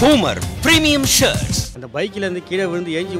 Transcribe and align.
Boomer 0.00 0.36
Premium 0.64 1.04
Shirts. 1.14 1.58
அந்த 1.76 1.86
பைக்கில் 1.94 2.24
இருந்து 2.24 2.42
கீழே 2.48 2.64
விழுந்து 2.70 2.94
ஏஞ்சி 2.98 3.16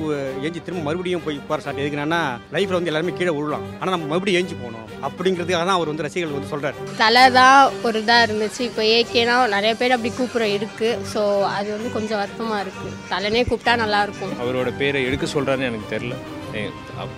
ஏஞ்சி 0.46 0.60
திரும்ப 0.64 0.82
மறுபடியும் 0.86 1.22
போய் 1.26 1.38
போகிற 1.48 1.58
ஸ்டார்ட். 1.62 1.80
எதுக்குன்னா 1.82 2.20
லைஃப்பில் 2.54 2.76
வந்து 2.78 2.90
எல்லாருமே 2.92 3.14
கீழே 3.18 3.32
விழலாம். 3.36 3.64
ஆனால் 3.80 3.94
நம்ம 3.94 4.08
மறுபடியும் 4.10 4.40
ஏஞ்சி 4.40 4.56
போகணும். 4.62 4.86
அப்படிங்கிறதுக்காக 5.08 5.64
தான் 5.68 5.78
அவர் 5.78 5.90
வந்து 5.92 6.06
ரசிகர்கள் 6.06 6.36
வந்து 6.38 6.52
சொல்கிறார் 6.52 6.80
தலை 7.02 7.24
தான் 7.38 7.60
ஒரு 7.88 8.02
இதாக 8.02 8.26
இருந்துச்சு. 8.26 8.60
இப்போ 8.70 8.82
ஏகேனா 8.96 9.36
நிறைய 9.56 9.72
பேர் 9.80 9.96
அப்படி 9.96 10.12
கூப்பிட்ற 10.18 10.48
இருக்குது 10.58 10.98
ஸோ 11.12 11.22
அது 11.56 11.70
வந்து 11.76 11.94
கொஞ்சம் 11.96 12.20
வருத்தமாக 12.22 12.64
இருக்குது 12.66 12.92
தலைனே 13.14 13.42
கூப்பிட்டா 13.50 13.74
நல்லாயிருக்கும் 13.84 14.36
அவரோட 14.44 14.72
பேரை 14.82 15.02
எடுக்க 15.10 15.26
சொல்கிறாருன்னு 15.34 15.70
எனக்கு 15.72 15.94
தெரில 15.96 16.16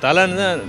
தலைன்னு 0.04 0.36
தான் 0.42 0.60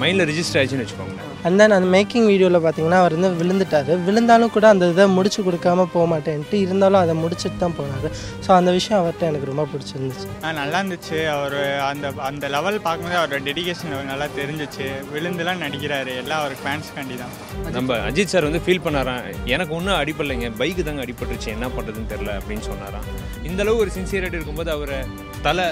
மைண்டில் 0.00 0.28
ரிஜிஸ்டர் 0.30 0.58
ஆயிடுச்சுன்னு 0.60 0.84
வச்சுக்கோங்களேன். 0.84 1.26
அண்ட் 1.46 1.58
தென் 1.60 1.74
அந்த 1.76 1.88
மேக்கிங் 1.94 2.26
வீடியோவில் 2.30 2.58
பார்த்தீங்கன்னா 2.64 2.98
அவர் 3.02 3.14
வந்து 3.16 3.30
விழுந்துட்டாரு. 3.40 3.92
விழுந்தாலும் 4.06 4.52
கூட 4.56 4.66
அந்த 4.72 4.88
இதை 4.92 5.04
முடிச்சு 5.16 5.40
கொடுக்காம 5.46 5.86
போக 5.94 6.04
மாட்டேன்ட்டு 6.12 6.56
இருந்தாலும் 6.64 7.00
அதை 7.02 7.14
முடிச்சுட்டு 7.22 7.58
தான் 7.62 7.76
போனார். 7.78 8.08
ஸோ 8.44 8.50
அந்த 8.56 8.70
விஷயம் 8.78 8.98
அவர்கிட்ட 9.00 9.24
எனக்கு 9.30 9.48
ரொம்ப 9.50 9.64
பிடிச்சிருந்துச்சு. 9.72 10.26
ஆ 10.44 10.50
நல்லா 10.60 10.78
இருந்துச்சு. 10.80 11.18
அவர் 11.36 11.56
அந்த 11.90 12.12
அந்த 12.30 12.48
லெவல் 12.56 12.78
பார்க்கும்போது 12.86 13.18
அவரோட 13.20 13.40
டெடிகேஷன் 13.48 13.94
நல்லா 14.12 14.26
தெரிஞ்சிச்சு. 14.40 14.88
விழுந்துலாம் 15.14 15.62
நடிக்கிறாரு. 15.64 16.14
எல்லாம் 16.22 16.42
அவர் 16.42 16.56
ஃபேன்ஸ் 16.64 16.92
காண்டி 16.96 17.16
தான். 17.22 17.34
நம்ம 17.78 17.98
அஜித் 18.10 18.34
சார் 18.34 18.48
வந்து 18.48 18.62
ஃபீல் 18.66 18.84
பண்ணாராம். 18.88 19.22
எனக்கு 19.54 19.74
ஒன்றும் 19.78 19.98
அடிப்படலைங்க. 20.02 20.50
பைக்கு 20.60 20.84
தாங்க 20.90 21.06
அடிபட்டுருச்சு. 21.06 21.50
என்ன 21.56 21.68
பண்ணுறதுன்னு 21.78 22.12
தெரில 22.14 22.36
அப்படின்னு 22.40 22.66
சொன்னாராம். 22.70 23.08
இந்த 23.50 23.60
அளவு 23.66 23.82
ஒரு 23.84 23.92
சின்சியரிட்டி 23.98 24.38
இருக்கும்போது 24.40 24.72
அவரை 24.76 25.00
தலை 25.48 25.68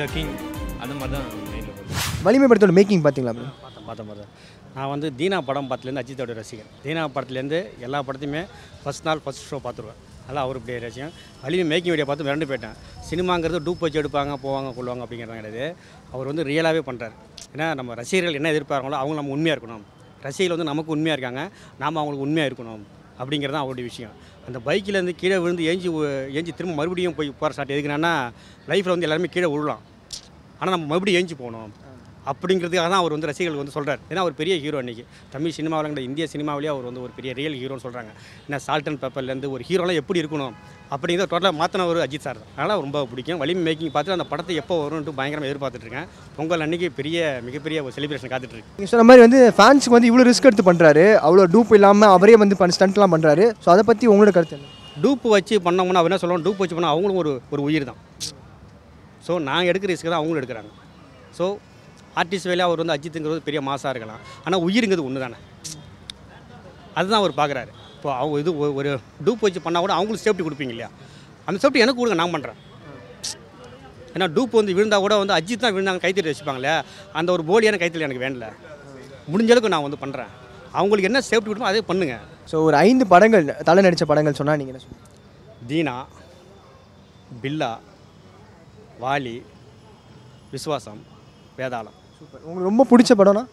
த 0.00 0.10
கிங் 0.16 0.34
அந்த 0.82 0.94
மாதிரி 1.00 1.14
தான் 1.16 1.30
வலிமை 2.26 2.46
படத்தோட 2.50 2.72
மேக்கிங் 2.76 3.02
பார்த்தீங்களா 3.04 3.32
bro? 3.36 3.44
பார்த்தேன் 3.62 3.86
பார்த்தேன் 3.86 4.08
பார்த்தேன். 4.08 4.28
நான் 4.74 4.90
வந்து 4.92 5.06
தீனா 5.18 5.38
படம் 5.46 5.68
படத்துலேருந்து 5.70 6.02
அஜித்தோட 6.02 6.32
ரசிகர் 6.38 6.68
தீனா 6.82 7.02
படத்துலேருந்து 7.14 7.58
எல்லா 7.86 7.98
படத்தையுமே 8.08 8.42
ஃபஸ்ட் 8.82 9.06
நாள் 9.08 9.20
ஃபஸ்ட் 9.24 9.46
ஷோ 9.48 9.58
பார்த்துருவேன். 9.64 9.98
அதெல்லாம் 10.24 10.50
இப்படி 10.50 10.76
ரசிகம் 10.84 11.12
வலிமை 11.44 11.64
மேக்கிங் 11.72 11.92
வீடியோ 11.92 12.06
பார்த்து 12.10 12.26
மிரண்டு 12.28 12.48
போயிட்டேன். 12.50 12.76
சினிமாங்கிறது 13.08 13.60
டூப் 13.66 13.82
வச்சு 13.84 14.00
எடுப்பாங்க 14.02 14.36
போவாங்க 14.44 14.70
கொள்வாங்க 14.78 15.02
அப்படிங்கிறது 15.06 15.40
கிடையாது. 15.40 15.64
அவர் 16.14 16.30
வந்து 16.30 16.46
ரியலாகவே 16.50 16.82
பண்ணுறாரு 16.88 17.14
ஏன்னா 17.54 17.68
நம்ம 17.80 17.98
ரசிகர்கள் 18.02 18.38
என்ன 18.40 18.52
எதிர்பார்க்கங்களோ 18.54 18.98
அவங்க 19.02 19.16
நம்ம 19.20 19.34
உண்மையாக 19.38 19.56
இருக்கணும். 19.56 19.84
ரசிகர்கள் 20.26 20.56
வந்து 20.56 20.70
நமக்கு 20.72 20.94
உண்மையாக 20.96 21.18
இருக்காங்க 21.18 21.44
நாம் 21.82 22.00
அவங்களுக்கு 22.00 22.26
உண்மையாக 22.28 22.50
இருக்கணும் 22.50 22.82
அப்படிங்கிறது 23.20 23.56
தான் 23.56 23.64
அவருடைய 23.66 23.86
விஷயம். 23.92 24.16
அந்த 24.48 24.58
பைக்கிலேருந்து 24.68 25.16
கீழே 25.22 25.38
விழுந்து 25.44 25.64
ஏஞ்சி 25.72 25.90
ஏஞ்சி 26.38 26.52
திரும்ப 26.60 26.74
மறுபடியும் 26.80 27.16
போய் 27.20 27.38
போகிற 27.40 27.54
ஸ்டார்ட் 27.56 27.76
எதுக்குன்னா 27.76 28.14
லைஃப்பில் 28.72 28.94
வந்து 28.96 29.08
எல்லாருமே 29.08 29.30
கீழே 29.36 29.50
விழலாம். 29.54 29.82
ஆனால் 30.60 30.74
நம்ம 30.76 30.86
மறுபடியும் 30.92 31.20
ஏஞ்சி 31.22 31.36
போகணும். 31.44 31.72
அப்படிங்கிறதுக்காக 32.30 32.88
தான் 32.92 33.00
அவர் 33.02 33.14
வந்து 33.14 33.28
ரசிகர்களுக்கு 33.30 33.62
வந்து 33.62 33.74
சொல்கிறார் 33.76 34.00
ஏன்னா 34.10 34.20
அவர் 34.24 34.34
பெரிய 34.40 34.54
ஹீரோ 34.64 34.76
அன்றைக்கி 34.82 35.04
தமிழ் 35.32 35.54
சினிமாவில் 35.56 36.04
இந்திய 36.08 36.26
சினிமாவிலேயே 36.34 36.70
அவர் 36.74 36.86
வந்து 36.88 37.02
ஒரு 37.06 37.12
பெரிய 37.16 37.30
ரியல் 37.38 37.56
ஹீரோன்னு 37.60 37.84
சொல்கிறாங்க 37.86 38.10
ஏன்னா 38.46 38.58
சால்ட் 38.66 38.88
அண்ட் 38.90 39.00
பெப்பர்லேருந்து 39.04 39.48
ஒரு 39.54 39.62
ஹீரோலாம் 39.68 39.98
எப்படி 40.02 40.20
இருக்கணும் 40.22 40.54
அப்படிங்கிறத 40.94 41.28
டோட்டலாக 41.32 41.56
மாற்றின 41.60 41.86
ஒரு 41.90 42.00
அஜித் 42.04 42.24
சார் 42.26 42.38
தான். 42.40 42.48
அதனால் 42.56 42.82
ரொம்ப 42.84 42.98
பிடிக்கும். 43.10 43.38
வலிமை 43.42 43.62
மேக்கிங் 43.68 43.92
பார்த்து 43.94 44.14
அந்த 44.16 44.26
படத்தை 44.32 44.54
எப்போ 44.62 44.74
வரும்னு 44.82 45.14
பயங்கரமாக 45.20 45.50
எதிர்பார்த்துட்ருக்கேன் 45.50 46.06
பொங்கல் 46.36 46.64
அன்னைக்கு 46.66 46.88
பெரிய 46.98 47.18
மிகப்பெரிய 47.48 47.78
ஒரு 47.86 47.94
செலிப்ரேஷன் 47.96 48.32
காத்துட்ருக்கு 48.32 48.72
நீங்கள் 48.76 48.92
சொன்ன 48.92 49.06
மாதிரி 49.10 49.24
வந்து 49.26 49.40
ஃபேன்ஸுக்கு 49.58 49.96
வந்து 49.96 50.10
இவ்வளோ 50.10 50.26
ரிஸ்க் 50.30 50.48
எடுத்து 50.50 50.66
பண்ணுறாரு 50.70 51.04
அவ்வளோ 51.26 51.46
டூப் 51.54 51.72
இல்லாமல் 51.78 52.12
அவரே 52.16 52.36
வந்து 52.42 52.58
பண்ண 52.60 52.76
ஸ்டண்ட்லாம் 52.78 53.14
பண்ணுறாரு 53.16 53.46
ஸோ 53.64 53.70
அதை 53.74 53.84
பற்றி 53.90 54.12
உங்களோட 54.12 54.32
கருத்து 54.36 54.56
என்ன? 54.58 54.68
டூப் 55.04 55.26
வச்சு 55.36 55.56
பண்ணோம்னா 55.66 56.00
அவர் 56.02 56.10
என்ன 56.10 56.20
சொல்லுவோம் 56.22 56.46
டூப் 56.46 56.62
வச்சு 56.62 56.76
பண்ணால் 56.78 56.94
அவங்களும் 56.94 57.20
ஒரு 57.22 57.32
ஒரு 57.54 57.62
உயிர் 57.68 57.88
தான். 57.90 58.00
ஸோ 59.26 59.34
நான் 59.48 59.68
எடுக்கிற 59.70 59.90
ரிஸ்க்கு 59.92 60.12
தான் 60.12 60.22
அவங்களும் 60.22 60.42
எடுக்கிறாங்க. 60.42 60.70
ஸோ 61.38 61.44
ஆர்டிஸ்ட் 62.16 62.48
வேலையாக 62.50 62.68
அவர் 62.68 62.82
வந்து 62.82 62.94
அஜித்துங்கிறது 62.96 63.46
பெரிய 63.46 63.60
மாசாக 63.68 63.92
இருக்கலாம். 63.94 64.22
ஆனால் 64.44 64.62
உயிருங்கிறது 64.66 65.06
ஒன்று 65.08 65.24
தானே 65.24 65.38
அதுதான் 66.98 67.20
அவர் 67.20 67.38
பார்க்குறாரு 67.38 67.70
இப்போ 67.96 68.10
அவங்க 68.14 68.36
இது 68.42 68.50
ஒரு- 68.78 68.98
டூப் 69.26 69.44
வச்சு 69.46 69.60
பண்ணால் 69.66 69.84
கூட 69.84 69.92
அவங்களுக்கு 69.98 70.24
சேஃப்டி 70.26 70.44
கொடுப்பீங்க 70.46 70.72
இல்லையா? 70.74 70.88
அந்த 71.48 71.56
சேஃப்டி 71.62 71.82
எனக்கு 71.84 72.00
கொடுங்க 72.00 72.18
நான் 72.20 72.34
பண்ணுறேன் 72.34 72.58
ஏன்னா 74.14 74.26
டூப் 74.36 74.58
வந்து 74.58 74.74
விழுந்தா 74.78 74.98
கூட 75.04 75.14
வந்து 75.20 75.34
அஜித் 75.36 75.62
தான் 75.64 75.74
விழுந்தாங்க 75.76 76.02
கைத்தறி 76.04 76.30
வச்சுப்பாங்களே 76.30 76.72
அந்த 77.18 77.28
ஒரு 77.36 77.42
போலியான 77.50 77.78
கைத்தறி 77.82 78.06
எனக்கு 78.06 78.24
வேண்டல. 78.24 78.48
முடிஞ்ச 79.32 79.50
அளவுக்கு 79.52 79.72
நான் 79.74 79.86
வந்து 79.86 80.02
பண்ணுறேன் 80.02 80.32
அவங்களுக்கு 80.72 81.08
என்ன 81.10 81.22
சேஃப்டி 81.28 81.48
கொடுப்போம் 81.48 81.70
அதே 81.70 81.82
பண்ணுங்கள் 81.90 82.22
ஸோ 82.50 82.58
ஒரு 82.68 82.76
ஐந்து 82.86 83.04
படங்கள் 83.12 83.46
தலை 83.68 83.82
நடித்த 83.86 84.04
படங்கள் 84.10 84.38
சொன்னால் 84.40 84.60
நீங்கள் 84.60 84.76
என்ன 84.76 85.00
தீனா 85.70 85.96
பில்லா 87.42 87.70
வாலி 89.00 89.36
விஸ்வாசம் 90.52 91.02
வேதாளம். 91.58 91.98
சூப்பர். 92.22 92.42
உங்களுக்கு 92.48 92.70
ரொம்ப 92.70 92.84
பிடிச்ச 92.90 93.12
படம்னா? 93.20 93.44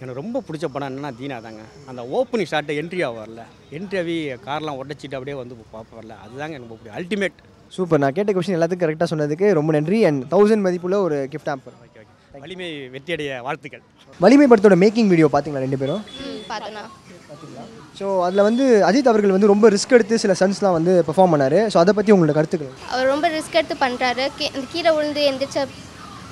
எனக்கு 0.00 0.20
ரொம்ப 0.20 0.38
பிடிச்ச 0.46 0.66
படம் 0.72 0.88
என்னன்னா 0.90 1.10
தீனா 1.18 1.36
தாங்க. 1.46 1.62
அந்த 1.90 2.00
ஓப்பனிங் 2.16 2.50
ஷாட்டை 2.52 2.74
என்ட்ரி 2.80 3.02
ஆவார்ல 3.08 3.42
என்ட்ரி 3.76 3.98
ஆகி 4.00 4.16
கார்லாம் 4.46 4.78
உடச்சிட்டு 4.82 5.16
அப்படியே 5.18 5.36
வந்து 5.40 5.54
பார்ப்பார்ல 5.74 6.14
அதுதாங்க 6.24 6.56
எனக்கு 6.56 6.66
ரொம்ப 6.66 6.78
பிடிக்கும். 6.78 6.98
Ultimate 7.00 7.38
super. 7.76 8.00
நான் 8.02 8.16
கேட்ட 8.18 8.32
கொஸ்டின் 8.36 8.56
எல்லாத்துக்கும் 8.58 8.86
கரெக்டாக 8.86 9.08
சொன்னதுக்கு 9.12 9.46
ரொம்ப 9.58 9.70
நன்றி. 9.76 9.98
அண்ட் 10.10 10.22
தௌசண்ட் 10.34 10.64
மதிப்புள்ள 10.66 10.98
ஒரு 11.06 11.16
கிஃப்ட் 11.32 11.50
ஆம்பர் 11.54 11.76
ஓகே 11.86 12.00
ஓகே 12.02 12.42
வலிமை 12.44 12.68
வெற்றியடைய 12.94 13.30
வாழ்த்துக்கள். 13.46 13.82
வலிமை 14.24 14.46
படத்தோட 14.50 14.76
மேக்கிங் 14.84 15.10
வீடியோ 15.12 15.28
பார்த்தீங்களா 15.32 15.64
ரெண்டு 15.66 15.80
பேரும்? 15.82 16.02
ம் 16.26 16.42
பார்த்தேண்ணா 16.52 16.84
ஸோ 17.98 18.06
அதில் 18.26 18.46
வந்து 18.48 18.64
அஜித் 18.88 19.10
அவர்கள் 19.10 19.34
வந்து 19.34 19.50
ரொம்ப 19.52 19.66
ரிஸ்க் 19.74 19.94
எடுத்து 19.96 20.16
சில 20.22 20.32
சன்ஸ்லாம் 20.40 20.76
வந்து 20.78 20.92
பெர்ஃபார்ம் 21.08 21.32
பண்ணாரு. 21.34 21.58
ஸோ 21.72 21.76
அதை 21.82 21.92
பற்றி 21.98 22.12
உங்களோட 22.14 22.34
கருத்துக்கள்? 22.38 22.72
அவர் 22.92 23.10
ரொம்ப 23.12 23.26
ரிஸ்க் 23.36 23.58
எடுத்து 23.60 23.76
பண்ணுறாரு 23.84 24.24
கீழே 24.72 24.90
விழுந்து 24.96 25.22
எந்திரிச்ச 25.30 25.60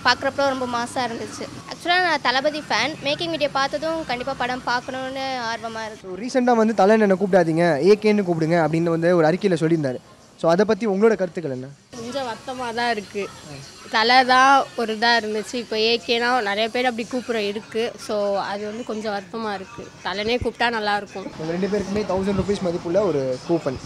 பார்க்குறப்ப 0.07 0.49
ரொம்ப 0.55 0.67
மாசாக 0.77 1.07
இருந்துச்சு. 1.09 1.45
ஆக்சுவலாக 1.71 2.07
நான் 2.07 2.25
தளபதி 2.27 2.61
ஃபேன் 2.69 2.95
மேக்கிங் 3.07 3.33
வீடியோ 3.35 3.51
பார்த்ததும் 3.59 4.01
கண்டிப்பாக 4.11 4.37
படம் 4.43 4.67
பார்க்கணுன்னு 4.71 5.27
ஆர்வமாக 5.51 5.87
இருக்கு. 5.89 6.09
ஸோ 6.09 6.19
ரீசெண்டாக 6.23 6.61
வந்து 6.63 6.75
தலை 6.81 6.97
என்ன 7.07 7.17
கூப்பிடாதீங்க 7.23 7.67
ஏகேன்னு 7.93 8.27
கூப்பிடுங்க 8.29 8.59
அப்படின்னு 8.65 8.97
வந்து 8.97 9.11
ஒரு 9.21 9.29
அறிக்கையில் 9.31 9.63
சொல்லியிருந்தாரு. 9.63 10.01
ஸோ 10.41 10.47
அதை 10.53 10.65
பற்றி 10.69 10.85
உங்களோட 10.93 11.15
கருத்துக்கள் 11.19 11.57
என்ன? 11.57 11.69
கொஞ்சம் 11.99 12.27
வருத்தமாக 12.29 12.73
தான் 12.79 12.91
இருக்குது 12.95 13.61
தலை 13.95 14.17
தான் 14.31 14.55
ஒரு 14.81 14.93
இதாக 14.97 15.19
இருந்துச்சு. 15.21 15.57
இப்போ 15.65 15.77
ஏகேனா 15.91 16.31
நிறைய 16.49 16.67
பேர் 16.75 16.89
அப்படி 16.91 17.05
கூப்பிட்ற 17.13 17.43
இருக்குது 17.51 17.93
ஸோ 18.07 18.15
அது 18.53 18.63
வந்து 18.71 18.85
கொஞ்சம் 18.91 19.15
வருத்தமாக 19.17 19.59
இருக்குது 19.59 19.91
தலைனே 20.07 20.37
கூப்பிட்டா 20.45 20.69
நல்லாயிருக்கும் 20.79 21.29
ரெண்டு 21.55 21.71
பேருக்குமே 21.75 22.03
தௌசண்ட் 22.13 22.41
ருபீஸ் 22.43 22.65
மதிப்புள்ள 22.69 23.01
ஒரு 23.11 23.23
கூப்பன் 23.49 23.81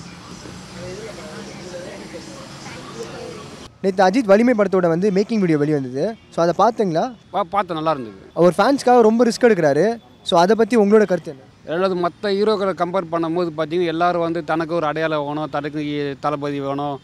நேற்று 3.82 4.02
அஜித் 4.06 4.30
வலிமை 4.30 4.54
படத்தோட 4.58 4.86
வந்து 4.92 5.08
மேக்கிங் 5.16 5.42
வீடியோ 5.42 5.58
வெளியே 5.62 5.76
வந்தது 5.78 6.04
ஸோ 6.34 6.38
அதை 6.44 6.52
பார்த்தீங்களா? 6.62 7.04
பார்த்தேன் 7.54 7.78
நல்லா 7.78 7.92
இருந்தது. 7.94 8.18
அவர் 8.38 8.54
ஃபேன்ஸ்க்காக 8.56 9.02
ரொம்ப 9.08 9.24
ரிஸ்க் 9.28 9.46
எடுக்கிறாரு. 9.48 9.84
ஸோ 10.28 10.34
அதை 10.42 10.54
பற்றி 10.60 10.76
உங்களோட 10.82 11.04
கருத்து 11.10 11.30
என்ன? 11.32 11.44
ரெண்டாவது 11.70 11.96
மற்ற 12.04 12.30
ஹீரோக்களை 12.38 12.72
கம்பேர் 12.82 13.10
பண்ணும்போது 13.12 13.50
பார்த்தீங்கன்னா 13.58 13.92
எல்லாரும் 13.94 14.24
வந்து 14.26 14.40
தனக்கு 14.50 14.72
ஒரு 14.78 14.86
அடையாளம் 14.90 15.24
வேணும் 15.28 15.50
தனக்கு 15.56 15.80
தளபதி 16.24 16.58
வேணும் 16.68 16.96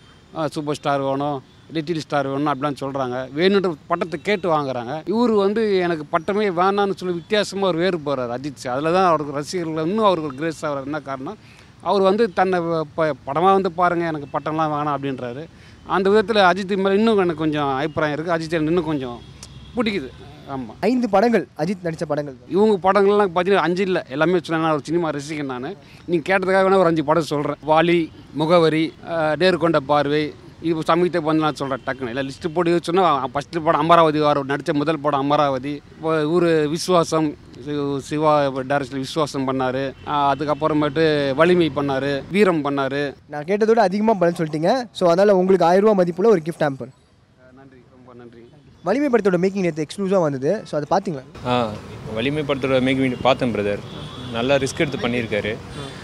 சூப்பர் 0.55 0.79
ஸ்டார் 0.79 1.03
வேணும் 1.09 1.37
லிட்டில் 1.75 2.03
ஸ்டார் 2.05 2.29
வேணும் 2.33 2.51
அப்படிலாம் 2.53 2.81
சொல்கிறாங்க 2.83 3.17
வேணுன்ற 3.39 3.71
பட்டத்தை 3.91 4.19
கேட்டு 4.29 4.47
வாங்குறாங்க. 4.55 4.95
இவர் 5.13 5.33
வந்து 5.45 5.63
எனக்கு 5.87 6.05
பட்டமே 6.15 6.47
வேணான்னு 6.61 6.97
சொல்லி 7.01 7.15
வித்தியாசமாக 7.21 7.71
ஒரு 7.73 7.79
வேறு 7.85 7.99
போகிறார் 8.07 8.33
அஜித் 8.37 8.63
சார். 8.63 8.75
அதில் 8.77 8.97
தான் 8.99 9.09
அவருக்கு 9.11 9.37
ரசிகர்கள் 9.39 9.87
இன்னும் 9.91 10.09
அவருக்கு 10.09 10.39
கிரேஸ் 10.41 10.63
ஆகிறார். 10.69 10.89
என்ன 10.91 11.01
காரணம் 11.11 11.39
அவர் 11.91 12.03
வந்து 12.11 12.25
தன்னை 12.39 12.59
இப்போ 12.87 13.05
படமாக 13.29 13.55
வந்து 13.59 13.73
பாருங்கள் 13.81 14.11
எனக்கு 14.13 14.29
பட்டம்லாம் 14.35 14.75
வேணாம் 14.75 14.97
அப்படின்றாரு. 14.97 15.45
அந்த 15.87 16.07
விதத்தில் 16.09 16.47
அஜித் 16.49 16.77
மேலே 16.79 16.95
இன்னும் 16.95 17.19
எனக்கு 17.19 17.43
கொஞ்சம் 17.43 17.71
அபிப்பிராயம் 17.75 18.15
இருக்குது 18.15 18.37
அஜித் 18.37 18.55
எனக்கு 18.55 18.73
இன்னும் 18.73 18.85
கொஞ்சம் 18.85 19.19
பிடிக்குது. 19.77 20.09
ஆமாம் 20.49 20.79
ஐந்து 20.83 21.07
படங்கள் 21.11 21.45
அஜித் 21.59 21.85
நடித்த 21.85 22.05
படங்கள். 22.07 22.35
இவங்க 22.49 22.75
படங்கள்லாம் 22.83 23.31
பார்த்தீங்கன்னா 23.31 23.67
அஞ்சு 23.67 23.83
இல்லை 23.83 24.03
எல்லாமே 24.09 24.41
சொன்னேன் 24.41 24.65
நான் 24.65 24.75
ஒரு 24.75 24.85
சினிமா 24.85 25.11
ரசிகன் 25.11 25.53
நான். 25.53 25.69
நீங்கள் 26.09 26.27
கேட்டதுக்காக 26.27 26.65
வேணா 26.67 26.81
ஒரு 26.81 26.91
அஞ்சு 26.91 27.05
படம் 27.05 27.31
சொல்கிறேன் 27.31 27.61
வாலி 27.67 27.99
முகவரி 28.35 28.85
அஹ், 29.13 29.35
நேரு 29.37 29.59
கொண்ட 29.59 29.81
பார்வை 29.87 30.25
இது 30.69 30.83
சமீபத்தை 30.91 31.33
நான் 31.45 31.59
சொல்கிறேன் 31.61 31.83
டக்குன்னு. 31.87 32.13
இல்லை 32.13 32.23
லிஸ்ட்டு 32.29 32.51
போட்டு 32.57 32.79
சொன்னால் 32.89 33.31
ஃபஸ்ட்டு 33.33 33.63
படம் 33.67 33.83
அமராவதி 33.85 34.19
அவர் 34.29 34.41
நடித்த 34.53 34.75
முதல் 34.81 35.01
படம் 35.05 35.23
அமராவதி. 35.25 35.75
இப்போ 35.95 36.13
ஊர் 36.35 36.47
விஸ்வாசம் 36.75 37.29
சிவா 38.09 38.33
டேரக்டர் 38.71 39.03
விஸ்வாசம் 39.05 39.47
பண்ணார். 39.49 39.83
அதுக்கப்புறமேட்டு 40.33 41.05
வலிமை 41.41 41.69
பண்ணார் 41.79 42.11
வீரம் 42.37 42.63
பண்ணார். 42.67 43.01
நான் 43.35 43.49
கேட்டதோட 43.51 43.83
அதிகமாக 43.89 44.19
பதில் 44.23 44.39
சொல்லிட்டீங்க. 44.41 44.73
ஸோ 45.01 45.07
அதனால் 45.13 45.39
உங்களுக்கு 45.41 45.69
ஆயிரம் 45.71 45.87
ரூபா 45.87 45.97
மதிப்புள்ள 46.01 46.31
ஒரு 46.37 46.43
கிஃப்ட் 46.49 46.67
ஆம்பர் 46.69 46.93
நன்றி. 47.61 47.81
ரொம்ப 47.97 48.11
நன்றி. 48.23 48.43
வலிமை 48.89 49.11
படத்தோட 49.11 49.41
மேக்கிங் 49.45 49.67
நேற்று 49.67 49.87
எக்ஸ்க்ளூசிவாக 49.87 50.25
வந்தது. 50.29 50.53
ஸோ 50.71 50.73
அதை 50.81 50.89
பார்த்தீங்களா? 50.95 51.27
ஆ 51.51 51.55
வலிமை 52.19 52.45
படத்தோட 52.49 52.81
மேக் 52.89 53.03
வீடியோ 53.05 53.21
பார்த்தேன் 53.29 53.55
பிரதர் 53.57 53.85
நல்லா 54.37 54.55
ரிஸ்க் 54.63 54.83
எடுத்து 54.83 55.05
பண்ணியிருக்காரு. 55.05 55.53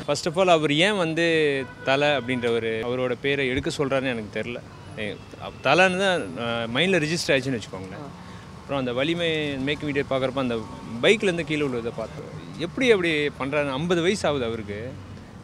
ஃபர்ஸ்ட் 0.06 0.29
ஆஃப் 0.31 0.38
ஆல் 0.41 0.56
அவர் 0.56 0.73
ஏன் 0.87 1.00
வந்து 1.05 1.27
தலை 1.88 2.09
அப்படின்ற 2.19 2.49
ஒரு 2.59 2.71
அவரோட 2.88 3.15
பேரை 3.25 3.44
எடுக்க 3.53 3.71
சொல்கிறாருன்னு 3.79 4.15
எனக்கு 4.15 4.37
தெரில 4.38 4.61
தலைன்னு 5.67 6.00
தான் 6.05 6.23
மைண்டில் 6.77 7.03
ரிஜிஸ்டர் 7.05 7.32
ஆயிடுச்சுன்னு 7.35 7.61
வச்சுக்கோங்களேன். 7.61 8.09
அப்புறம் 8.61 8.81
அந்த 8.82 8.93
வலிமை 8.99 9.31
மேக் 9.69 9.87
வீடியோ 9.88 10.05
பார்க்குறப்ப 10.11 10.44
அந்த 10.47 10.56
பைக்லேருந்து 11.05 11.47
கீழே 11.50 11.62
விழுவதை 11.67 11.93
பார்த்தோம். 12.00 12.32
எப்படி 12.67 12.87
அப்படி 12.94 13.12
பண்ணுறாரு 13.38 13.71
ஐம்பது 13.79 14.03
வயசு 14.06 14.25
ஆகுது 14.29 14.49
அவருக்கு. 14.49 14.81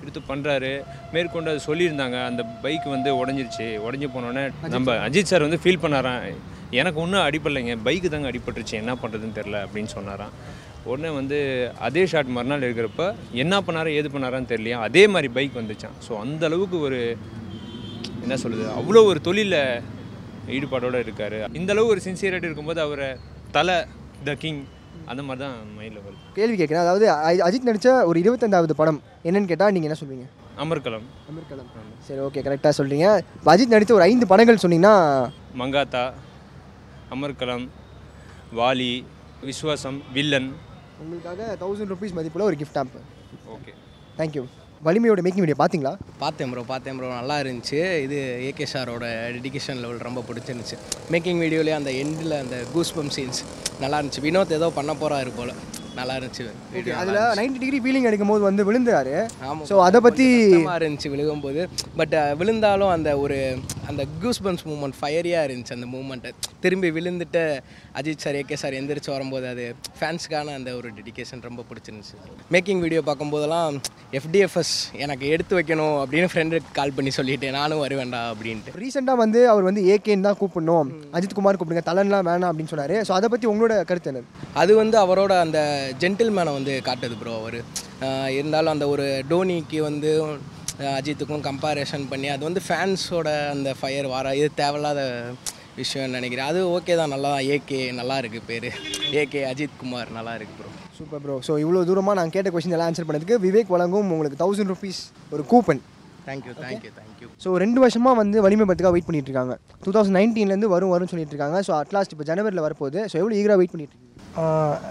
எடுத்து 0.00 0.20
பண்ணுறாரு 0.32 0.72
மேற்கொண்டு 1.14 1.52
அது 1.52 1.60
சொல்லியிருந்தாங்க. 1.68 2.18
அந்த 2.30 2.42
பைக் 2.64 2.84
வந்து 2.94 3.10
உடஞ்சிருச்சு. 3.20 3.66
உடஞ்சி 3.86 4.08
போனோடனே 4.16 4.44
நம்ம 4.74 4.94
அஜித் 5.06 5.30
சார் 5.30 5.46
வந்து 5.46 5.60
ஃபீல் 5.62 5.82
பண்ணாராம். 5.84 6.20
எனக்கு 6.80 6.98
ஒன்றும் 7.04 7.24
அடிப்படலைங்க. 7.28 7.74
பைக்கு 7.86 8.08
தாங்க 8.12 8.30
அடிபட்டுருச்சு. 8.32 8.76
என்ன 8.82 8.92
பண்ணுறதுன்னு 9.02 9.38
தெரில 9.40 9.56
அப்படின்னு 9.66 9.92
சொன்னாராம். 9.96 10.34
உடனே 10.90 11.10
வந்து 11.18 11.38
அதே 11.86 12.02
ஷாட் 12.12 12.34
மறுநாள் 12.36 12.64
இருக்கிறப்ப 12.66 13.04
என்ன 13.42 13.54
பண்ணாரோ 13.66 13.90
ஏது 13.98 14.08
பண்ணாரான்னு 14.14 14.50
தெரியலையா? 14.52 14.78
அதே 14.88 15.02
மாதிரி 15.14 15.28
பைக் 15.36 15.58
வந்துச்சான் 15.60 15.96
ஸோ 16.06 16.12
அந்த 16.24 16.42
அளவுக்கு 16.48 16.78
ஒரு 16.86 17.00
என்ன 18.24 18.36
சொல்லுது 18.44 18.64
அவ்வளோ 18.78 19.02
ஒரு 19.10 19.20
தொழிலில் 19.28 19.60
ஈடுபாடோடு 20.56 21.04
இருக்கார். 21.06 21.36
இந்த 21.60 21.70
அளவு 21.74 21.92
ஒரு 21.94 22.00
சின்சியரிட்டி 22.06 22.48
இருக்கும்போது 22.48 22.80
அவரை 22.86 23.08
தலை 23.56 23.76
த 24.26 24.34
கிங் 24.42 24.60
அந்த 25.10 25.22
மாதிரி 25.26 25.40
தான் 25.44 25.56
மைண்டில் 25.78 26.04
வருது. 26.04 26.20
கேள்வி 26.36 26.56
கேட்குறேன். 26.60 26.84
அதாவது 26.84 27.06
அஜித் 27.46 27.68
நடித்த 27.68 27.90
ஒரு 28.10 28.18
இருபத்தைந்தாவது 28.22 28.74
படம் 28.80 29.00
என்னன்னு 29.28 29.50
கேட்டால் 29.50 29.74
நீங்கள் 29.74 29.88
என்ன 29.90 29.98
சொல்வீங்க? 30.02 30.26
அமர்கலம் 30.64 31.06
அமர்கலம் 31.30 31.68
சரி 32.06 32.20
ஓகே 32.26 32.44
கரெக்டாக 32.46 32.72
சொல்கிறீங்க 32.78 33.08
இப்போ 33.38 33.50
அஜித் 33.54 33.74
நடித்த 33.74 33.92
ஒரு 33.98 34.06
ஐந்து 34.10 34.30
படங்கள் 34.32 34.62
சொன்னீங்கன்னா? 34.64 34.94
மங்காத்தா 35.62 36.04
அமர்கலம் 37.16 37.66
வாலி 38.60 38.92
விஸ்வாசம் 39.48 39.98
வில்லன் 40.16 40.48
உங்களுக்காக 41.02 41.48
தௌசண்ட் 41.62 41.92
ருபீஸ் 41.94 42.16
மதிப்புள்ள 42.18 42.46
ஒரு 42.50 42.58
கிஃப்ட் 42.62 42.78
ஆம்ப் 42.82 42.96
ஓகே 43.56 43.72
தேங்க்யூ 44.20 44.44
வலிமையோட 44.86 45.20
மேக்கிங் 45.24 45.44
வீடியோ 45.44 45.58
பார்த்தீங்களா 45.60 45.92
பார்த்தேன் 46.22 46.50
ப்ரோ 46.52 46.62
பார்த்தேன் 46.70 46.96
ப்ரோ 46.98 47.08
நல்லா 47.20 47.36
இருந்துச்சு. 47.42 47.78
இது 48.06 48.16
ஏகே 48.48 48.66
சாரோட 48.72 49.06
டெடிகேஷன் 49.36 49.78
லெவல் 49.82 50.02
ரொம்ப 50.08 50.22
பிடிச்சிருந்துச்சு. 50.28 50.76
மேக்கிங் 51.12 51.40
வீடியோலேயே 51.44 51.76
அந்த 51.78 51.92
எண்டில் 52.02 52.34
அந்த 52.42 52.56
கூஸ்பம் 52.74 53.10
சீன்ஸ் 53.16 53.40
நல்லா 53.82 53.98
இருந்துச்சு. 53.98 54.24
வினோத் 54.26 54.54
ஏதோ 54.58 54.68
பண்ண 54.78 54.94
போகிறாரு 55.02 55.32
போல். 55.38 55.52
நல்லா 55.98 56.14
இருந்துச்சு 56.18 56.44
அதில் 57.02 57.20
நைன்டி 57.38 57.58
டிகிரி 57.62 57.78
ஃபீலிங் 57.84 58.08
எடுக்கும் 58.08 58.32
போது 58.32 58.42
வந்து 58.48 58.66
விழுந்துறாரு. 58.68 59.14
ஆமாம் 59.48 59.66
ஸோ 59.70 59.76
அதை 59.86 60.00
பற்றி 60.06 60.26
இருந்துச்சு 60.80 61.12
விழுகும்போது. 61.14 61.62
பட் 62.00 62.16
விழுந்தாலும் 62.40 62.92
அந்த 62.96 63.10
ஒரு 63.24 63.38
அந்த 63.90 64.02
கூஸ்பம்ஸ் 64.22 64.64
மூமெண்ட் 64.68 64.96
ஃபயரியாக 65.00 65.46
இருந்துச்சு 65.48 65.74
அந்த 65.76 65.86
மூமெண்ட்டை 65.94 66.30
திரும்பி 66.64 66.88
விழுந்துட்டு 66.96 67.42
அஜித் 67.98 68.24
சார் 68.24 68.36
ஏகே 68.40 68.56
சார் 68.62 68.76
எந்திரிச்சு 68.78 69.10
வரும்போது 69.14 69.46
அது 69.52 69.64
ஃபேன்ஸ்க்கான 69.98 70.54
அந்த 70.58 70.70
ஒரு 70.78 70.88
டெடிகேஷன் 70.98 71.42
ரொம்ப 71.48 71.64
பிடிச்சிருந்துச்சு. 71.68 72.16
மேக்கிங் 72.54 72.82
வீடியோ 72.84 73.02
பார்க்கும்போதெல்லாம் 73.08 73.76
எஃப்டிஎஃப்எஸ் 74.20 74.74
எனக்கு 75.04 75.26
எடுத்து 75.34 75.54
வைக்கணும் 75.58 75.96
அப்படின்னு 76.02 76.30
ஃப்ரெண்டுக்கு 76.32 76.76
கால் 76.80 76.94
பண்ணி 76.96 77.12
சொல்லிட்டேன் 77.18 77.56
நானும் 77.60 77.82
வருவேன்டா 77.84 78.22
அப்படின்ட்டு. 78.32 78.74
ரீசெண்டாக 78.84 79.22
வந்து 79.24 79.42
அவர் 79.52 79.68
வந்து 79.68 79.84
ஏகேன்னு 79.94 80.28
தான் 80.28 80.40
கூப்பிடணும். 80.42 80.90
அஜித் 81.18 81.38
குமார் 81.38 81.60
கூப்பிடுங்க 81.60 81.84
தலன்லாம் 81.90 82.28
வேணாம் 82.30 82.50
அப்படின்னு 82.50 82.72
சொன்னார். 82.74 82.96
ஸோ 83.08 83.14
அதை 83.18 83.30
பற்றி 83.34 83.48
உங்களோட 83.52 83.76
கருத்து 83.90 84.12
என்னது 84.12 84.28
அது 84.62 84.74
வந்து 84.82 84.98
அவரோட 85.04 85.32
அந்த 85.46 85.58
ஜென்டில்மேனை 86.04 86.54
வந்து 86.58 86.74
காட்டுது 86.90 87.16
ப்ரோ 87.22 87.34
அவர். 87.42 87.60
இருந்தாலும் 88.38 88.74
அந்த 88.74 88.86
ஒரு 88.94 89.04
டோனிக்கு 89.30 89.78
வந்து 89.88 90.10
அஜித்துக்கும் 90.98 91.44
கம்பேரிஷன் 91.48 92.06
பண்ணி 92.12 92.28
அது 92.32 92.42
வந்து 92.48 92.62
ஃபேன்ஸோட 92.66 93.28
அந்த 93.54 93.68
ஃபயர் 93.78 94.08
வர? 94.14 94.34
இது 94.38 94.48
தேவையில்லாத 94.62 95.00
விஷயம்னு 95.80 96.16
நினைக்கிறேன். 96.18 96.48
அது 96.50 96.60
ஓகே 96.76 96.94
தான். 97.00 97.12
நல்லா 97.14 97.30
தான். 97.34 97.46
ஏகே 97.54 97.80
நல்லா 98.00 98.16
இருக்கு 98.22 98.40
பேர். 98.50 98.68
ஏகே 99.20 99.42
அஜித் 99.50 99.76
குமார் 99.82 100.10
நல்லா 100.18 100.32
இருக்கு 100.38 100.54
ப்ரோ 100.60 100.70
சூப்பர் 100.98 101.22
ப்ரோ 101.24 101.34
ஸோ 101.48 101.54
இவ்வளோ 101.64 101.82
தூரமாக 101.88 102.16
நான் 102.18 102.32
கேட்ட 102.36 102.50
கொஸ்டின் 102.54 102.74
எல்லாம் 102.76 102.90
ஆன்சர் 102.90 103.08
பண்ணதுக்கு 103.08 103.36
விவேக் 103.46 103.72
வழங்கும் 103.74 104.10
உங்களுக்கு 104.14 104.38
தௌசண்ட் 104.42 104.72
ருபீஸ் 104.72 105.00
ஒரு 105.34 105.42
coupon 105.52 105.82
thank you 106.28 106.52
thank you 106.62 106.90
thank you 106.98 107.28
so 107.44 107.48
ரெண்டு 107.62 107.78
வருஷமாக 107.84 108.14
வந்து 108.20 108.36
வலிமை 108.46 108.64
பத்துக்காக 108.68 108.94
வெயிட் 108.94 109.08
பண்ணிட்டு 109.08 109.30
இருக்காங்க. 109.30 109.54
டூ 109.84 109.92
தௌசண்ட் 109.96 110.18
நைன்டீன்லேருந்து 110.18 110.70
வரும் 110.74 110.92
வரும்னு 110.92 111.12
சொல்லிட்டு 111.12 111.34
இருக்காங்க. 111.34 111.58
ஸோ 111.66 111.72
அட்லாஸ்ட் 111.80 112.14
இப்போ 112.14 112.26
ஜனவரியில் 112.30 112.64
வரப்போகுது. 112.66 113.00
ஸோ 113.10 113.16
எவ்வளோ 113.20 113.36
ஈகராக 113.40 113.58
வெயிட் 113.60 113.74
பண்ணிட்டு 113.74 113.94
இருக்கீங்க? 113.94 114.14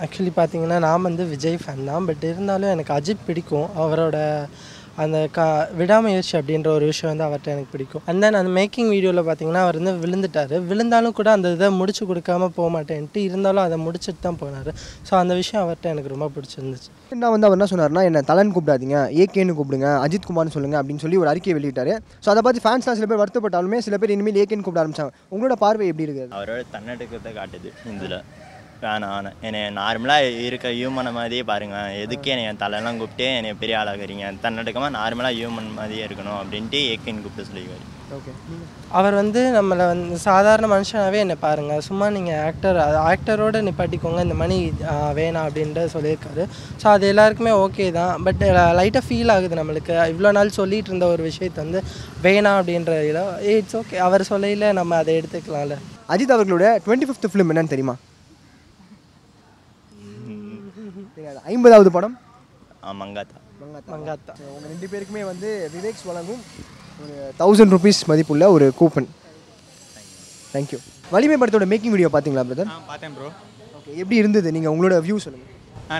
ஆக்சுவலி 0.05 0.33
பார்த்தீங்கன்னா 0.37 0.77
நான் 0.87 1.05
வந்து 1.09 1.25
விஜய் 1.33 1.59
ஃபேன் 1.63 1.83
தான். 1.89 2.05
பட் 2.09 2.23
இருந்தாலும் 2.31 2.73
எனக்கு 2.75 2.93
அஜித் 2.97 3.27
பிடிக்கும். 3.29 3.67
அவரோட 3.83 4.17
அந்த 5.03 5.17
க 5.35 5.39
விடாமுயற்சி 5.79 6.33
அப்படின்ற 6.39 6.69
ஒரு 6.77 6.85
விஷயம் 6.91 7.11
வந்து 7.11 7.25
அவர்கிட்ட 7.27 7.49
எனக்கு 7.53 7.71
பிடிக்கும். 7.73 8.03
அண்ட் 8.09 8.21
தென் 8.23 8.37
அந்த 8.39 8.51
மேக்கிங் 8.57 8.89
வீடியோவில் 8.93 9.21
பார்த்தீங்கன்னா 9.29 9.63
அவர் 9.65 9.77
வந்து 9.79 9.93
விழுந்துட்டார். 10.03 10.53
விழுந்தாலும் 10.69 11.15
கூட 11.19 11.29
அந்த 11.37 11.51
இதை 11.55 11.69
முடிச்சு 11.79 12.03
கொடுக்காம 12.11 12.49
போக 12.57 12.67
மாட்டேன்ட்டு 12.75 13.23
இருந்தாலும் 13.29 13.63
அதை 13.67 13.77
முடிச்சுட்டு 13.85 14.23
தான் 14.27 14.39
போனார். 14.43 14.71
ஸோ 15.09 15.13
அந்த 15.21 15.35
விஷயம் 15.41 15.61
அவர்கிட்ட 15.63 15.93
எனக்கு 15.93 16.13
ரொம்ப 16.15 16.29
பிடிச்சிருந்துச்சு. 16.37 16.89
என்ன 17.15 17.31
வந்து 17.35 17.47
அவர் 17.49 17.59
என்ன 17.59 17.69
சொன்னார்னா 17.73 18.05
என்ன 18.09 18.23
தலன் 18.31 18.53
கூப்பிடாதீங்க 18.57 18.97
ஏகேன்னு 19.23 19.57
கூப்பிடுங்க 19.59 19.89
அஜித் 20.05 20.29
குமார்னு 20.29 20.55
சொல்லுங்க 20.57 20.79
அப்படின்னு 20.81 21.03
சொல்லி 21.05 21.21
ஒரு 21.23 21.31
அறிக்கையை 21.33 21.57
வெளியிட்டாரு. 21.59 21.95
ஸோ 22.23 22.29
அதை 22.35 22.43
பார்த்து 22.47 22.65
ஃபேன்ஸ்லாம் 22.67 22.99
சில 23.01 23.07
பேர் 23.11 23.23
வருத்தப்பட்டாலுமே 23.23 23.79
சில 23.89 23.97
பேர் 24.03 24.15
இனிமேல் 24.17 24.41
ஏகேன்னு 24.45 24.67
கூப்பிட 24.67 24.83
ஆரம்பிச்சாங்க. 24.83 25.13
உங்களோட 25.35 25.57
பார்வை 25.65 25.87
எப்படி 25.93 26.07
இருக்குது 26.09 26.35
அவரோட 26.39 26.61
தன்னடக்கத்தை 26.75 27.33
காட்டுது 27.39 27.71
இதில் 27.95 28.19
வேணாம் 28.83 29.27
என்னை 29.47 29.61
நார்மலாக 29.79 30.29
இருக்க 30.47 30.67
ஹியூமனை 30.77 31.11
மாதிரியே 31.17 31.43
பாருங்க. 31.49 31.77
எதுக்கு 32.03 32.31
என்னை 32.33 32.45
என் 32.49 32.61
தலையெல்லாம் 32.63 32.99
கூப்பிட்டு 33.01 33.27
என்னை 33.39 33.51
பெரிய 33.61 33.75
ஆளாகிறீங்க 33.81 34.31
தன்னடக்கமாக 34.45 34.95
நார்மலாக 34.99 35.37
ஹியூமன் 35.39 35.75
மாதிரியே 35.79 36.05
இருக்கணும் 36.07 36.39
அப்படின்ட்டு 36.41 36.79
ஏகேன்னு 36.93 37.23
கூப்பிட்டு 37.25 37.49
சொல்லிக்குவார். 37.49 37.85
ஓகே 38.15 38.31
அவர் 38.97 39.15
வந்து 39.19 39.41
நம்மளை 39.55 39.85
வந்து 39.91 40.17
சாதாரண 40.25 40.65
மனுஷனாகவே 40.73 41.21
என்னை 41.23 41.37
பாருங்கள் 41.45 41.83
சும்மா 41.87 42.07
நீங்கள் 42.15 42.41
ஆக்டர் 42.47 42.79
ஆக்டரோட 43.11 43.61
நிப்பாட்டிக்கோங்க. 43.67 44.19
இந்த 44.27 44.35
மணி 44.41 44.57
வேணாம் 45.19 45.47
அப்படின்ட்டு 45.47 45.85
சொல்லியிருக்காரு. 45.95 46.45
ஸோ 46.81 46.87
அது 46.95 47.09
எல்லாருக்குமே 47.13 47.53
ஓகே 47.65 47.87
தான். 47.99 48.13
பட் 48.27 48.43
லைட்டாக 48.79 49.03
ஃபீல் 49.07 49.33
ஆகுது 49.35 49.61
நம்மளுக்கு. 49.61 49.95
இவ்வளோ 50.13 50.31
நாள் 50.39 50.57
சொல்லிட்டு 50.59 50.91
இருந்த 50.91 51.07
ஒரு 51.15 51.23
விஷயத்தை 51.29 51.59
வந்து 51.65 51.81
வேணாம் 52.27 52.59
அப்படின்ற 52.59 53.01
இட்ஸ் 53.55 53.77
ஓகே 53.81 54.03
அவர் 54.07 54.29
சொல்லையில் 54.31 54.67
நம்ம 54.81 54.97
அதை 55.03 55.15
எடுத்துக்கலாம்ல. 55.21 55.77
அஜித் 56.15 56.35
அவர்களோட 56.35 56.67
டுவெண்ட்டி 56.87 57.07
ஃபிஃப்த் 57.09 57.31
ஃபிலிம் 57.33 57.51
என்னன்னு 57.53 57.73
தெரியுமா? 57.73 57.95
ஐம்பதாவது 61.45 61.89
படம்? 61.95 62.15
மங்காத்தா. 63.01 63.37
மங்காத்தா. 63.93 64.33
உங்கள் 64.47 64.71
ரெண்டு 64.71 64.87
பேருக்குமே 64.91 65.23
வந்து 65.29 65.49
விவேக்ஸ் 65.75 66.05
வழங்கும் 66.09 66.41
ஒரு 67.01 67.13
தௌசண்ட் 67.39 67.73
ருபீஸ் 67.75 68.01
மதிப்புள்ள 68.11 68.45
ஒரு 68.55 68.65
கூப்பன் 68.79 69.07
தேங்க்யூ 70.53 70.79
வலிமை 71.11 71.37
படத்தோட 71.37 71.65
மேக்கிங் 71.71 71.93
வீடியோ 71.95 72.09
பார்த்தீங்களா 72.11 72.45
பிரதர் 72.49 72.69
பார்த்தேன் 72.91 73.15
ப்ரோ 73.17 73.29
ஓகே 73.77 73.91
எப்படி 74.01 74.17
இருந்தது? 74.21 74.47
நீங்கள் 74.55 74.73
உங்களோட 74.73 74.95
வியூ 75.05 75.17
சொல்லுங்கள் 75.25 75.51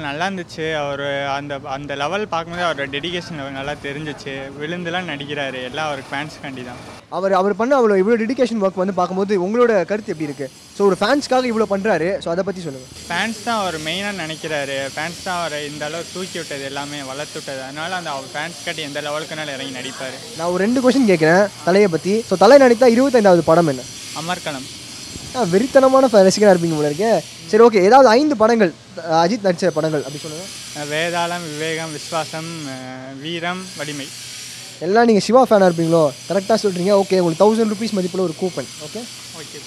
நல்லா 0.05 0.25
இருந்துச்சு 0.27 0.65
அவர் 0.81 1.03
அந்த 1.35 1.53
அந்த 1.75 1.95
லெவல் 2.01 2.23
பார்க்கும்போது 2.31 2.63
அவரோட 2.67 2.85
டெடிகேஷன் 2.93 3.41
நல்லா 3.57 3.73
தெரிஞ்சிச்சு. 3.83 4.33
விழுந்துலாம் 4.59 5.09
நடிக்கிறாரு. 5.11 5.59
எல்லாம் 5.69 5.87
அவருக்கு 5.89 6.11
ஃபேன்ஸ்காண்டி 6.13 6.63
தான் 6.69 6.79
அவர் 7.17 7.33
அவர் 7.39 7.57
பண்ண 7.59 7.73
அவ்வளோ 7.79 7.97
இவ்வளோ 8.01 8.15
டெடிகேஷன் 8.21 8.63
ஒர்க் 8.65 8.81
வந்து 8.81 8.95
பார்க்கும்போது 8.99 9.33
உங்களோட 9.45 9.73
கருத்து 9.89 10.13
எப்படி 10.13 10.27
இருக்குது 10.29 10.51
ஸோ 10.77 10.81
ஒரு 10.89 10.95
ஃபேன்ஸ்க்காக 11.01 11.49
இவ்வளோ 11.51 11.67
பண்ணுறாரு 11.73 12.07
ஸோ 12.23 12.29
அதை 12.33 12.43
பற்றி 12.47 12.63
சொல்லுங்கள் 12.65 13.03
ஃபேன்ஸ் 13.09 13.41
தான் 13.47 13.59
அவர் 13.63 13.77
மெயினாக 13.87 14.15
நினைக்கிறாரு 14.23 14.77
ஃபேன்ஸ் 14.95 15.21
தான் 15.27 15.39
அவரை 15.41 15.59
இந்த 15.71 15.85
அளவு 15.89 16.09
தூக்கி 16.13 16.37
விட்டது 16.39 16.65
எல்லாமே 16.71 17.01
வளர்த்து 17.11 17.37
விட்டது. 17.39 17.61
அதனால 17.67 17.91
அந்த 17.99 18.11
அவர் 18.15 18.31
ஃபேன்ஸ் 18.33 18.63
காட்டி 18.65 18.83
எந்த 18.89 19.01
லெவலுக்குனாலும் 19.07 19.55
இறங்கி 19.57 19.77
நடிப்பார். 19.79 20.17
நான் 20.39 20.51
ஒரு 20.53 20.63
ரெண்டு 20.65 20.83
கொஸ்டின் 20.85 21.11
கேட்குறேன் 21.11 21.45
தலையை 21.67 21.89
பற்றி 21.97 22.15
ஸோ 22.31 22.37
தலை 22.45 22.57
நடித்தா 22.65 22.89
இருபத்தைந்தாவது 22.95 23.43
படம் 23.51 23.71
என்ன? 23.73 23.85
அமர்கலம் 24.23 24.67
வெறித்தனமான 25.53 26.07
fa- 26.07 26.23
ரசிகனா 26.27 26.53
இருப்பீங்க 26.53 26.75
போல 26.75 26.89
இருக்கே. 26.89 27.09
சரி 27.47 27.63
ஓகே 27.63 27.83
ஏதாவது 27.83 28.09
ஐந்து 28.09 28.37
படங்கள் 28.37 28.71
அஜித் 29.23 29.41
நடித்த 29.41 29.71
படங்கள் 29.71 30.03
அப்படி 30.03 30.17
சொல்லுங்கள் 30.17 30.89
வேதாளம் 30.91 31.45
விவேகம் 31.51 31.93
விஸ்வாசம் 31.93 32.49
வீரம் 33.21 33.63
வலிமை. 33.77 34.07
எல்லாம் 34.79 35.05
நீங்கள் 35.05 35.23
சிவா 35.23 35.45
ஃபேனாக 35.45 35.69
இருப்பீங்களோ? 35.69 36.03
கரெக்டாக 36.29 36.57
சொல்கிறீங்க 36.63 36.91
ஓகே 37.01 37.19
உங்களுக்கு 37.19 37.43
தௌசண்ட் 37.43 37.71
ருபீஸ் 37.73 37.93
மதிப்புள்ள 37.93 38.25
ஒரு 38.25 38.35
coupon 38.41 38.69
okay 38.83 39.01
okay 39.41 39.59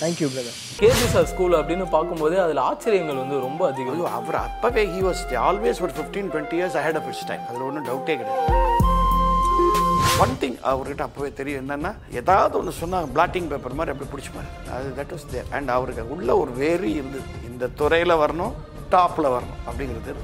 thank you 0.00 0.28
brother 0.34 0.58
K B 0.80 1.12
sir 1.12 1.26
school 1.26 1.52
அப்படின்னு 1.52 1.90
பார்க்கும்போது 1.90 2.40
அதில் 2.40 2.56
ஆச்சரியங்கள் 2.56 3.16
வந்து 3.16 3.38
ரொம்ப 3.38 3.68
அதிகம். 3.68 4.04
அவர் 4.14 4.34
அப்பவே 4.34 4.84
ஹி 4.84 5.02
வாஸ் 5.02 5.22
ஆல்வேஸ் 5.48 5.82
ஒரு 5.82 5.92
fifteen 5.98 6.30
twenty 6.32 6.58
years 6.60 6.78
ahead 6.80 6.96
of 6.96 7.06
its 7.06 7.26
time 7.26 7.40
அதில் 7.48 7.60
ஒன்றும் 7.60 7.86
டவுட்டே 7.86 8.16
கிடையாது. 8.20 8.91
ஒன் 10.22 10.34
திங் 10.40 10.58
அவர்கிட்ட 10.70 11.02
அப்போவே 11.06 11.30
தெரியும் 11.32 11.60
என்னென்னா 11.62 11.90
ஏதாவது 12.20 12.54
ஒன்று 12.58 12.72
சொன்னால் 12.80 13.08
பிளாட்டிங் 13.14 13.48
பேப்பர் 13.52 13.78
மாதிரி 13.78 13.92
அப்படி 13.94 14.10
பிடிச்சிப்பாரு 14.12 14.50
அது 14.74 14.88
தட் 14.98 15.12
வாஸ் 15.14 15.26
தேர் 15.32 15.48
அண்ட் 15.50 15.70
அவருக்கு 15.70 16.04
உள்ள 16.14 16.36
ஒரு 16.36 16.52
வேரி 16.62 16.90
இருந்தது. 16.92 17.26
இந்த 17.50 17.70
துறையில் 17.80 18.20
வரணும் 18.22 18.54
டாப்பில் 18.94 19.34
வரணும் 19.36 19.60
அப்படிங்கிறது 19.66 20.14